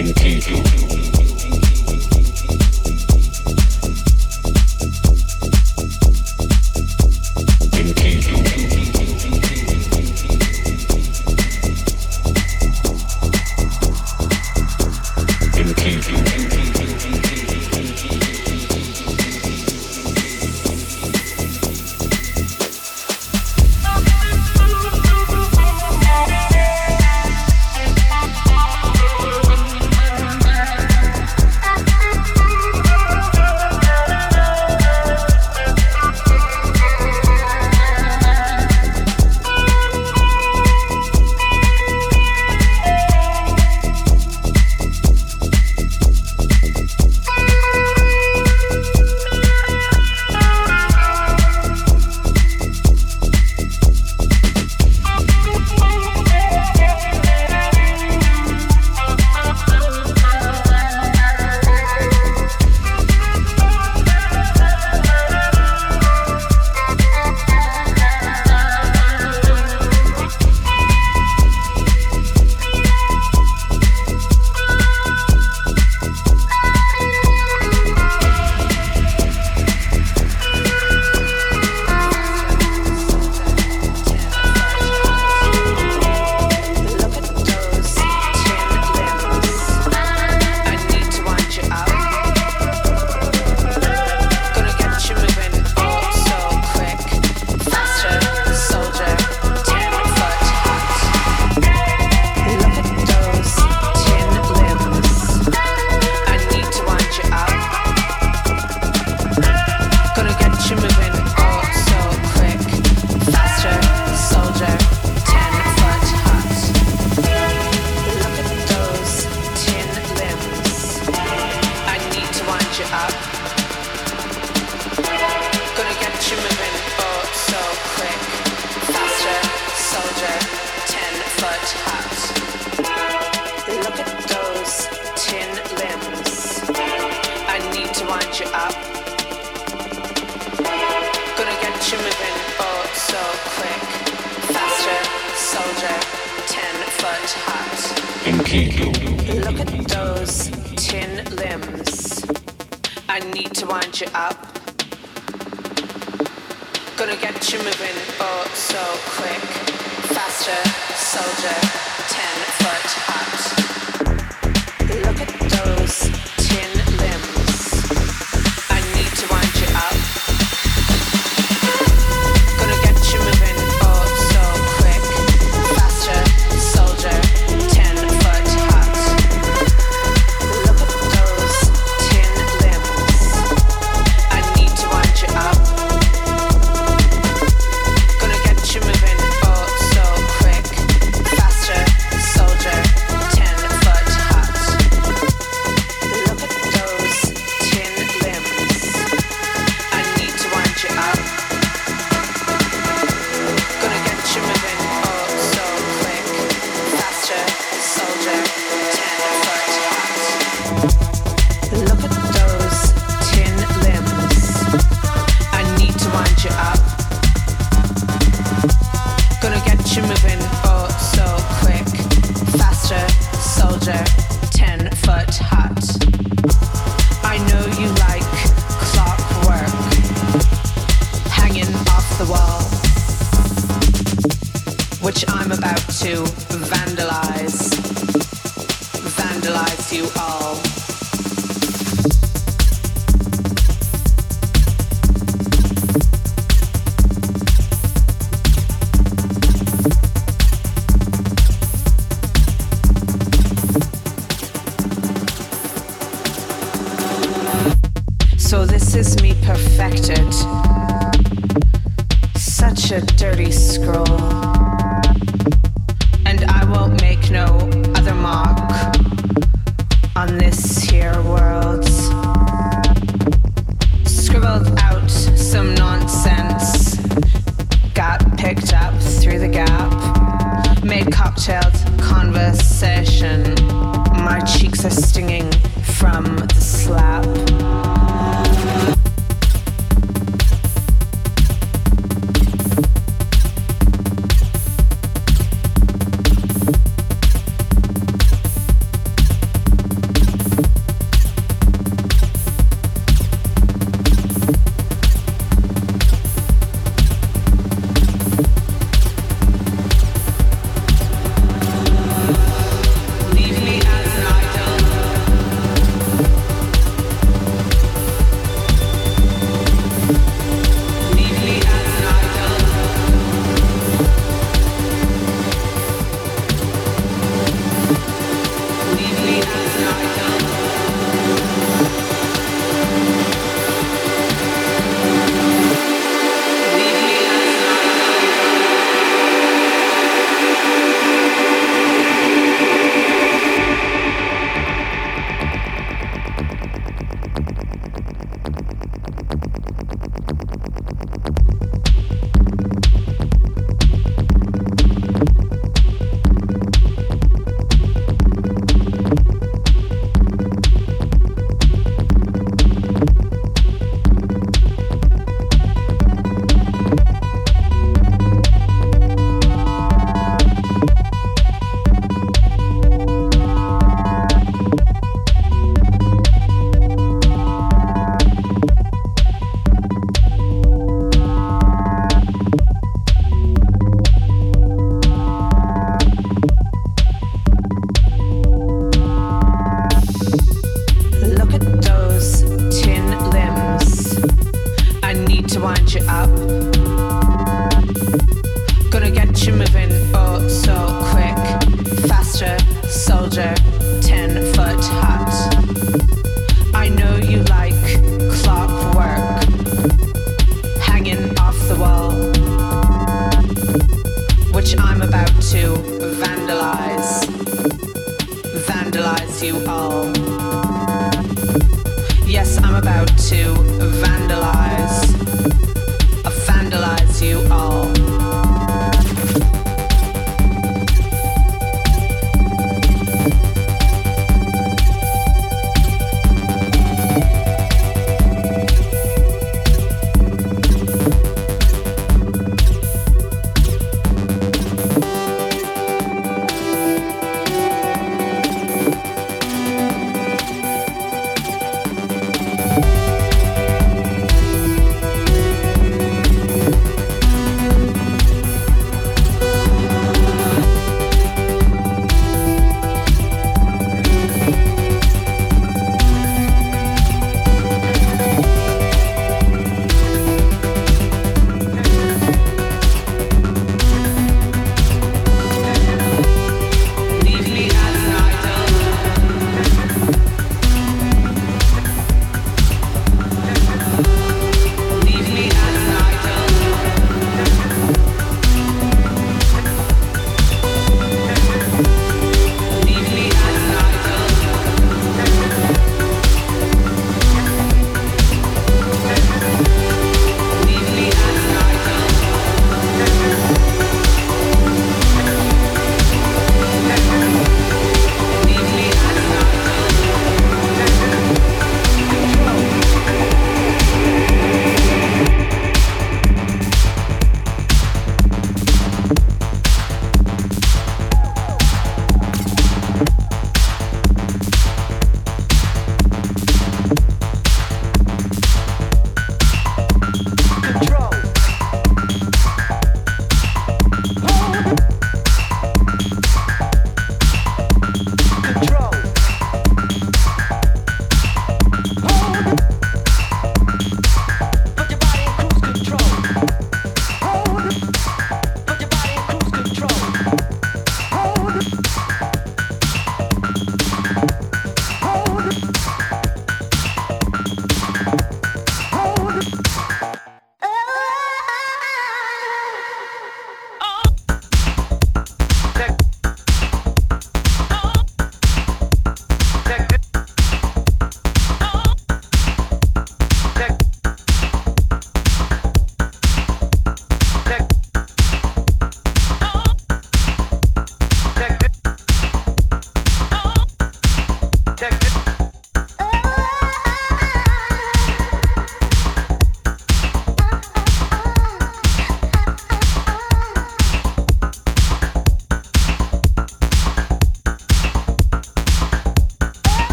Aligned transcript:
Funky 0.00 0.40
Fusion. 0.40 0.69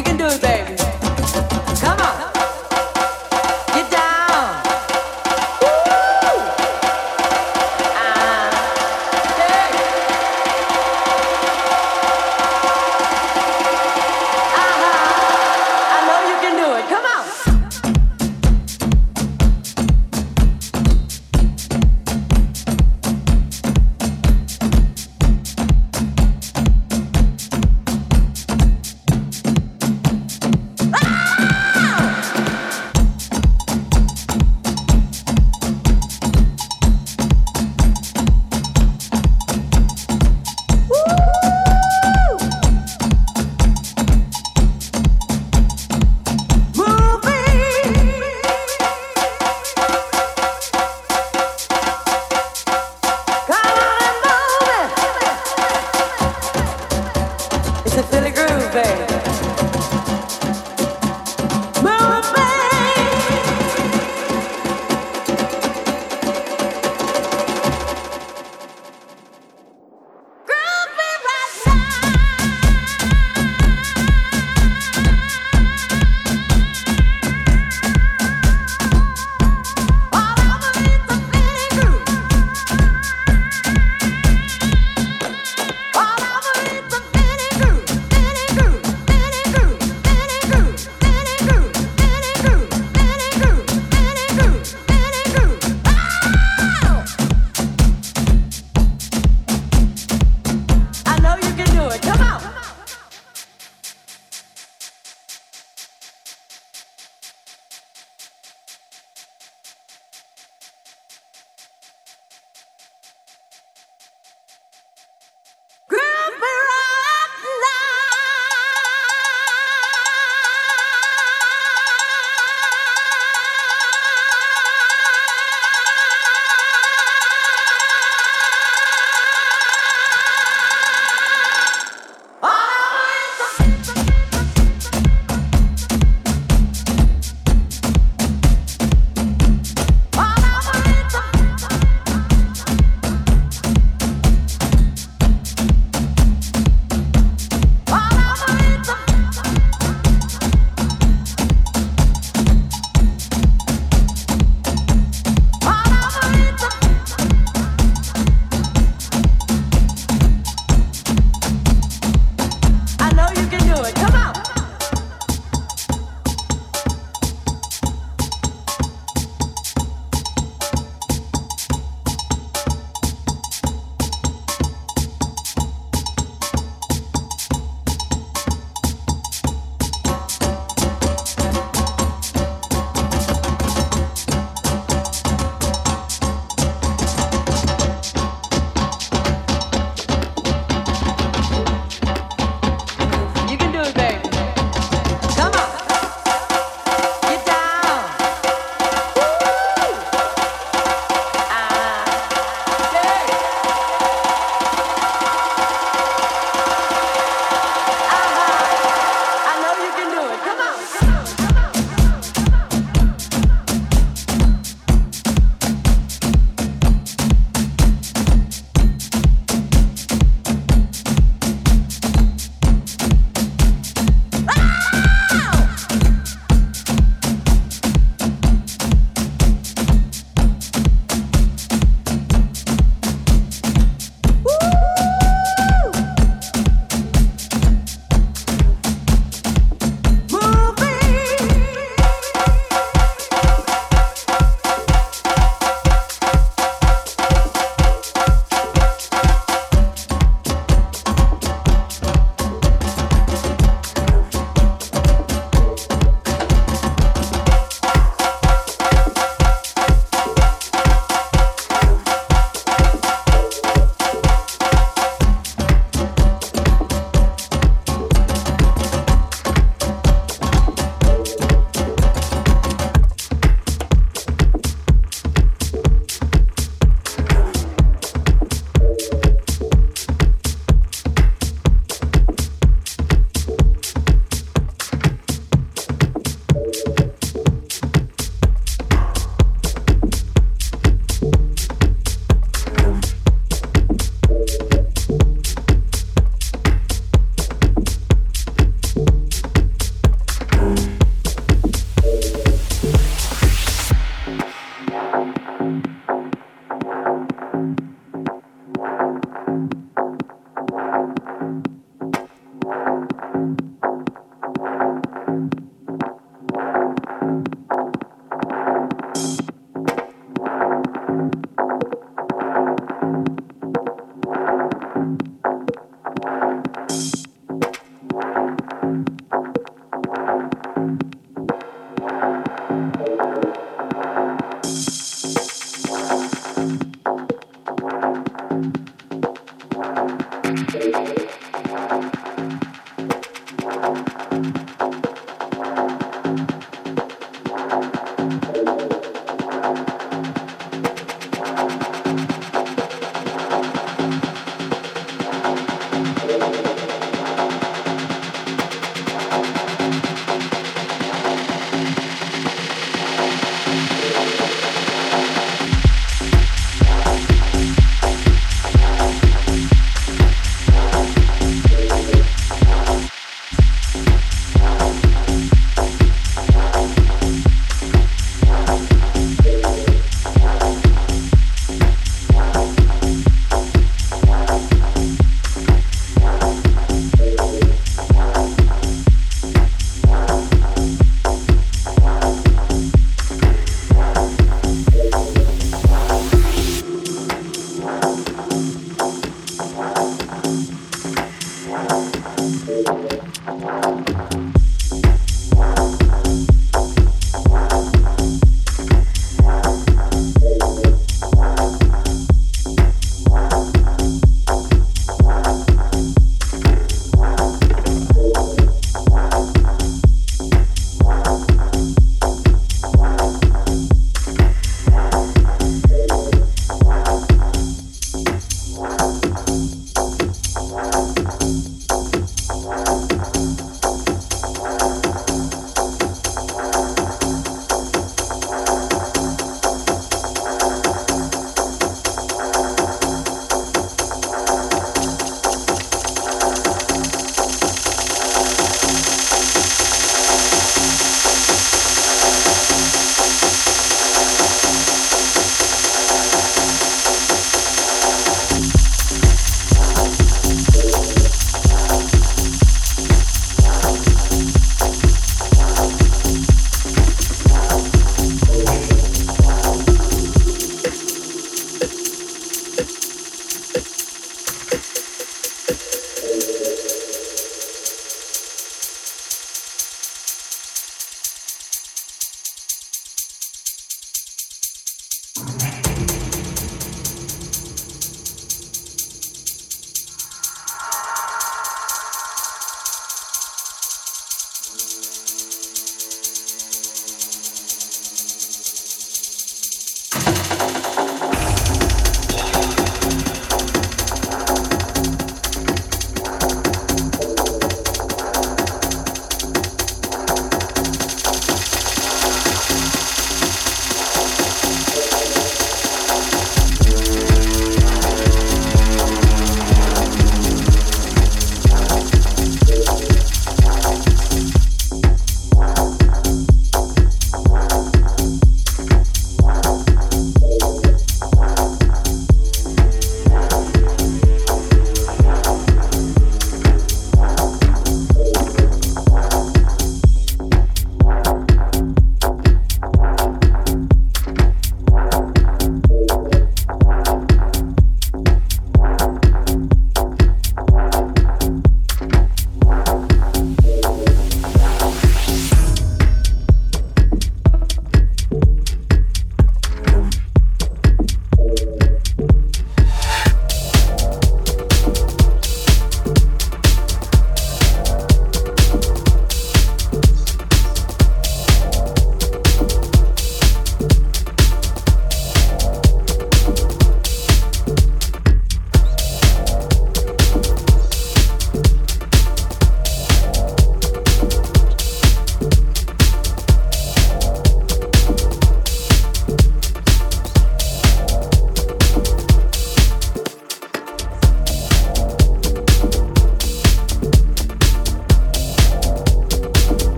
you 0.00 0.04
can 0.04 0.16
do 0.16 0.24
it, 0.24 0.40
baby. 0.40 0.49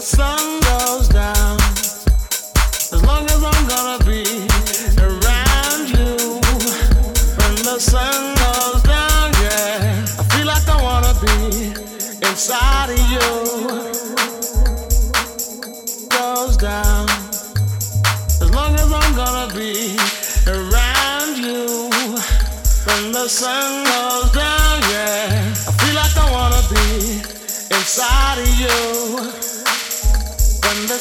The 0.00 0.04
sun 0.04 0.67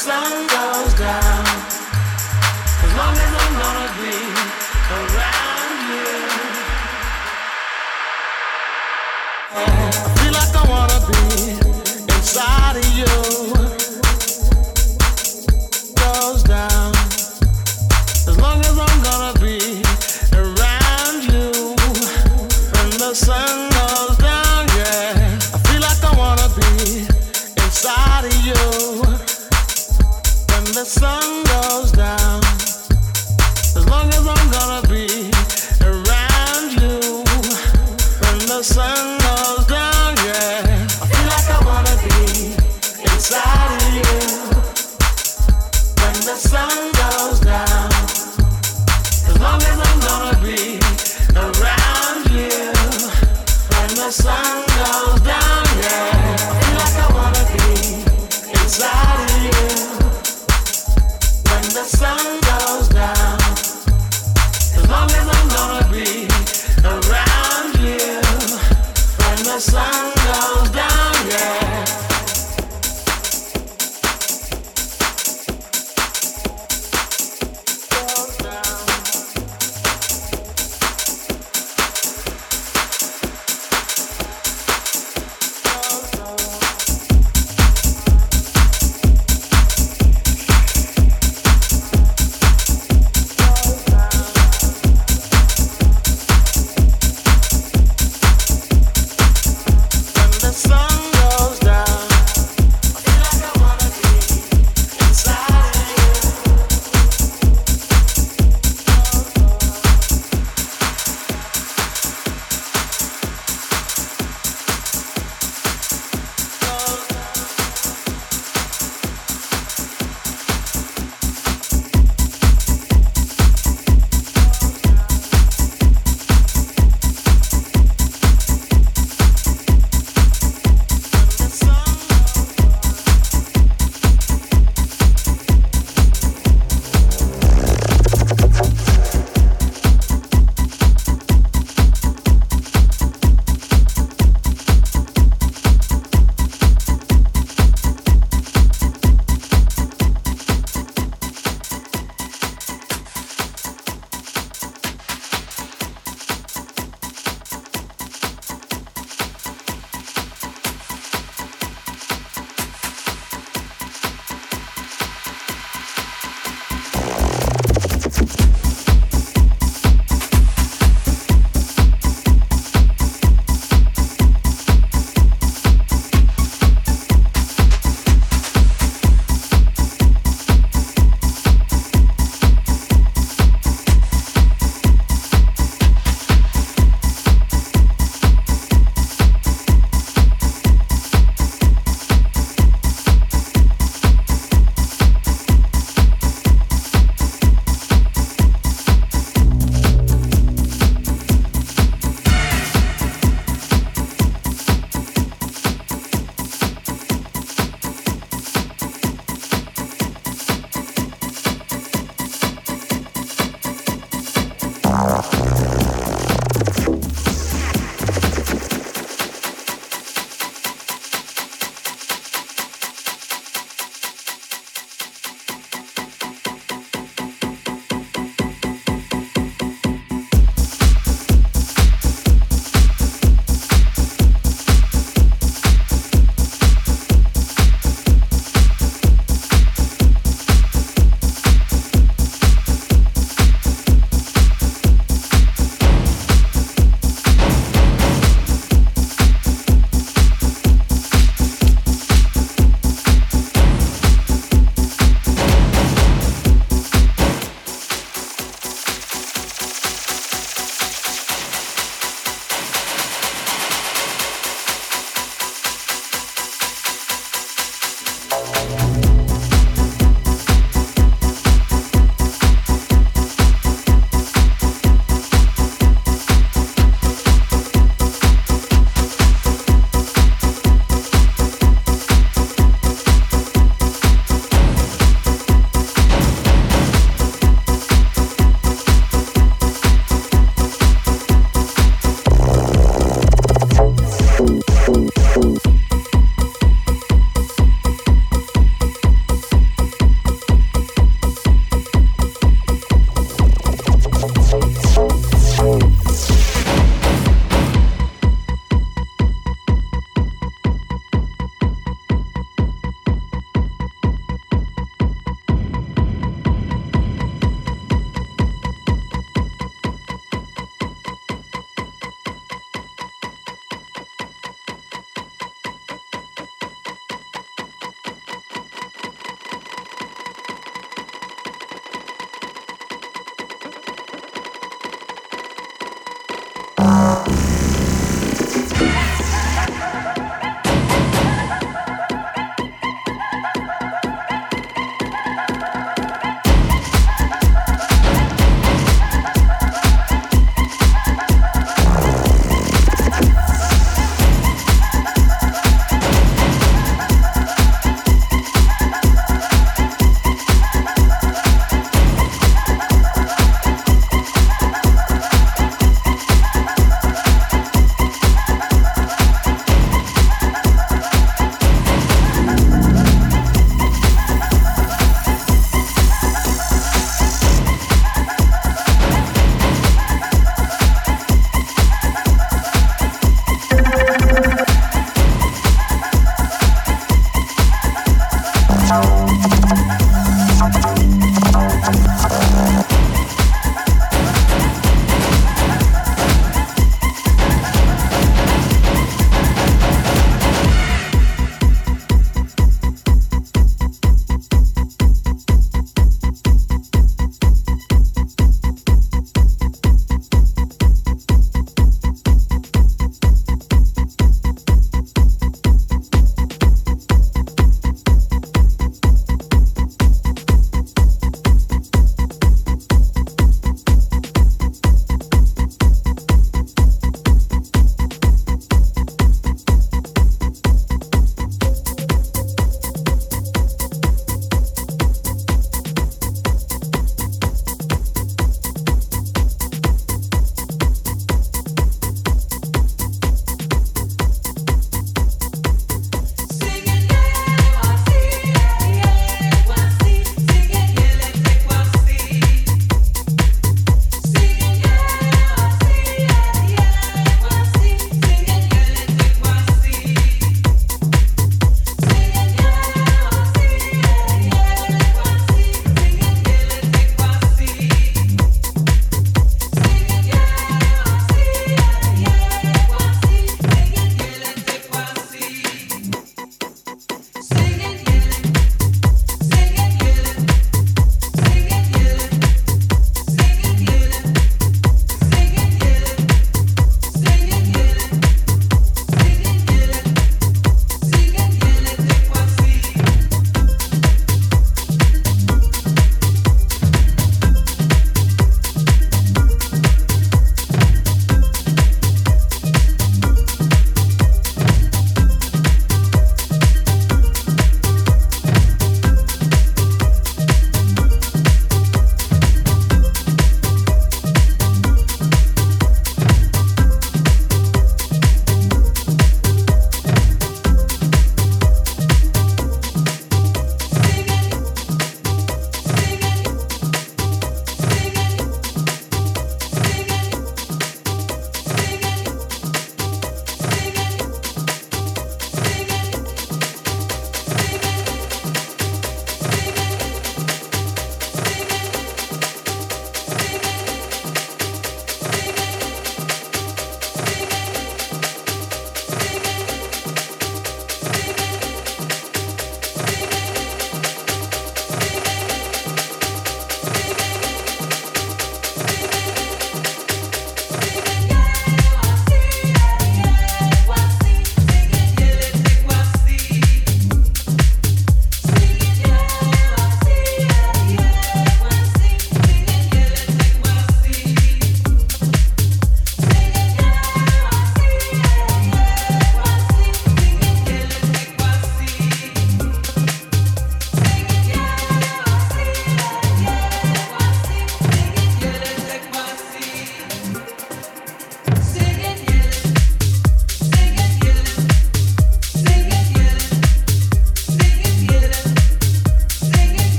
Sun 0.00 0.46
goes 0.46 0.94
down. 0.94 1.44
As 2.84 2.92
long 2.96 3.14
as 3.24 3.32
I'm 3.42 3.54
gonna 3.62 3.88
be 4.00 4.16
around 4.96 5.76
you. 5.92 6.08
I 9.52 10.08
feel 10.16 10.32
like 10.32 10.54
I 10.56 10.64
wanna 10.70 11.00
be 11.06 11.24
inside 12.14 12.76
of 12.78 12.88
you. 12.96 13.59